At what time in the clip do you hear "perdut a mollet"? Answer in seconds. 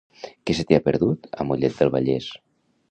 0.87-1.79